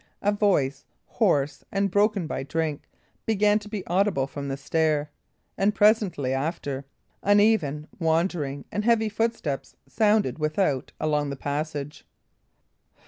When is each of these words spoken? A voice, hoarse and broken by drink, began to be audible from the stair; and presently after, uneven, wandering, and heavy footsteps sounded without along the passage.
A 0.23 0.31
voice, 0.31 0.87
hoarse 1.05 1.63
and 1.71 1.91
broken 1.91 2.25
by 2.25 2.41
drink, 2.41 2.89
began 3.27 3.59
to 3.59 3.69
be 3.69 3.85
audible 3.85 4.25
from 4.25 4.47
the 4.47 4.57
stair; 4.57 5.11
and 5.59 5.75
presently 5.75 6.33
after, 6.33 6.85
uneven, 7.21 7.87
wandering, 7.99 8.65
and 8.71 8.83
heavy 8.83 9.09
footsteps 9.09 9.75
sounded 9.87 10.39
without 10.39 10.91
along 10.99 11.29
the 11.29 11.35
passage. 11.35 12.07